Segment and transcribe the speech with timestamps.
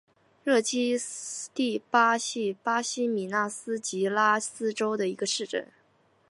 [0.43, 0.97] 热基
[1.53, 5.67] 蒂巴是巴西米纳斯吉拉斯州的一个市镇。